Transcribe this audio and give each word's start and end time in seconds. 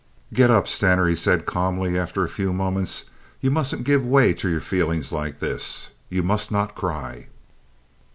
"Get 0.33 0.49
Up, 0.49 0.67
Stener," 0.67 1.05
he 1.05 1.15
said, 1.15 1.45
calmly, 1.45 1.95
after 1.95 2.23
a 2.23 2.27
few 2.27 2.51
moments. 2.51 3.03
"You 3.39 3.51
mustn't 3.51 3.83
give 3.83 4.03
way 4.03 4.33
to 4.33 4.49
your 4.49 4.59
feelings 4.59 5.11
like 5.11 5.37
this. 5.37 5.91
You 6.09 6.23
must 6.23 6.51
not 6.51 6.73
cry. 6.73 7.27